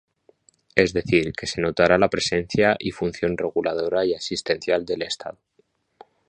Es 0.83 0.93
decir, 0.93 1.31
que 1.33 1.45
se 1.45 1.61
notara 1.61 1.99
la 1.99 2.09
presencia 2.09 2.75
y 2.79 2.89
función 2.89 3.37
reguladora 3.37 4.03
y 4.03 4.15
asistencial 4.15 4.83
del 4.83 5.03
Estado. 5.03 5.37